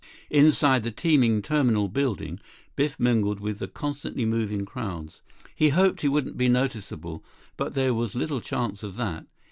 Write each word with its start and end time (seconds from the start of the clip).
Inside 0.31 0.81
the 0.81 0.89
teeming 0.89 1.43
terminal 1.43 1.87
building, 1.87 2.39
Biff 2.75 2.99
mingled 2.99 3.39
with 3.39 3.59
the 3.59 3.67
constantly 3.67 4.25
moving 4.25 4.65
crowds. 4.65 5.21
He 5.55 5.69
hoped 5.69 6.01
he 6.01 6.07
wouldn't 6.07 6.37
be 6.37 6.49
noticeable, 6.49 7.23
but 7.55 7.75
there 7.75 7.93
was 7.93 8.15
little 8.15 8.41
chance 8.41 8.81
of 8.81 8.95
that. 8.95 9.27